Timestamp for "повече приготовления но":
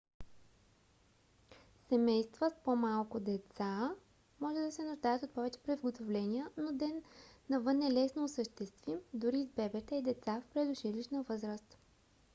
5.33-6.77